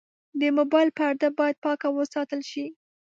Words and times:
د 0.39 0.41
موبایل 0.57 0.89
پرده 0.97 1.27
باید 1.39 1.57
پاکه 1.63 1.87
وساتل 1.91 2.41
شي. 2.51 2.65